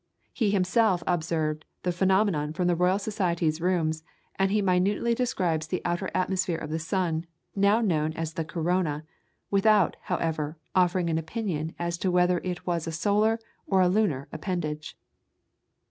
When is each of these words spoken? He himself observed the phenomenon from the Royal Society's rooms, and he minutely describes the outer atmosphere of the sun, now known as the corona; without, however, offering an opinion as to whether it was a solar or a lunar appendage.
He 0.33 0.49
himself 0.49 1.03
observed 1.05 1.63
the 1.83 1.91
phenomenon 1.91 2.53
from 2.53 2.65
the 2.65 2.75
Royal 2.75 2.97
Society's 2.97 3.61
rooms, 3.61 4.03
and 4.35 4.49
he 4.49 4.59
minutely 4.59 5.13
describes 5.13 5.67
the 5.67 5.79
outer 5.85 6.09
atmosphere 6.15 6.57
of 6.57 6.71
the 6.71 6.79
sun, 6.79 7.27
now 7.55 7.81
known 7.81 8.11
as 8.13 8.33
the 8.33 8.43
corona; 8.43 9.03
without, 9.51 9.97
however, 10.05 10.57
offering 10.73 11.11
an 11.11 11.19
opinion 11.19 11.75
as 11.77 11.99
to 11.99 12.09
whether 12.09 12.39
it 12.39 12.65
was 12.65 12.87
a 12.87 12.91
solar 12.91 13.39
or 13.67 13.81
a 13.81 13.87
lunar 13.89 14.27
appendage. 14.31 14.97